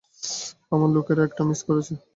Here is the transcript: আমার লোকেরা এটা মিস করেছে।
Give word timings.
আমার 0.71 0.89
লোকেরা 0.95 1.21
এটা 1.27 1.43
মিস 1.49 1.61
করেছে। 1.67 1.93